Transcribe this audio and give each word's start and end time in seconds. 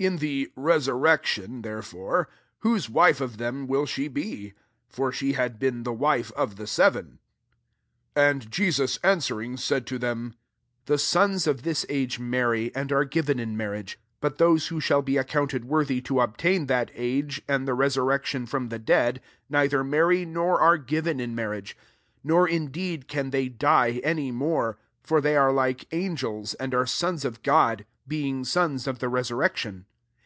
33 0.00 0.06
In 0.08 0.16
the 0.18 0.52
resurrection, 0.56 1.62
therefore, 1.62 2.28
whose 2.62 2.90
wife 2.90 3.20
of 3.20 3.36
them 3.36 3.68
will 3.68 3.86
she 3.86 4.08
be? 4.08 4.52
for 4.88 5.12
she 5.12 5.34
had 5.34 5.56
been 5.56 5.84
the 5.84 5.92
wife 5.92 6.32
of 6.32 6.56
the 6.56 6.66
seven." 6.66 7.20
34 8.16 8.28
And 8.30 8.50
Jesus 8.50 8.96
answering, 9.04 9.56
said 9.56 9.86
to 9.86 9.96
them, 9.96 10.34
'* 10.60 10.86
The 10.86 10.98
sons 10.98 11.46
of 11.46 11.62
this 11.62 11.86
age 11.88 12.18
marry, 12.18 12.74
and 12.74 12.90
are 12.90 13.04
given 13.04 13.38
in 13.38 13.56
marriage: 13.56 13.92
35 14.20 14.20
but 14.20 14.38
those 14.38 14.66
who 14.66 14.80
shall 14.80 15.00
be 15.00 15.16
accounted 15.16 15.64
worthy 15.64 16.00
to 16.00 16.18
obtain 16.20 16.66
that 16.66 16.90
age, 16.96 17.40
and 17.46 17.68
the 17.68 17.76
resur 17.76 18.04
rection 18.18 18.48
from 18.48 18.70
the 18.70 18.80
dead, 18.80 19.20
neither 19.48 19.84
marry, 19.84 20.24
nor 20.24 20.60
are 20.60 20.76
given 20.76 21.20
in 21.20 21.36
mar 21.36 21.50
riage 21.50 21.68
2 21.68 21.68
36 21.68 21.76
nor 22.24 22.48
indeed 22.48 23.06
can 23.06 23.30
they 23.30 23.48
die 23.48 24.00
any 24.02 24.32
more: 24.32 24.76
for 25.04 25.20
they 25.20 25.36
are 25.36 25.52
like 25.52 25.86
angels, 25.92 26.54
and 26.54 26.74
are 26.74 26.86
sons 26.86 27.24
of 27.24 27.42
God, 27.44 27.84
being 28.06 28.44
sons 28.44 28.86
of 28.86 28.98
the 28.98 29.08
resurrection. 29.08 29.86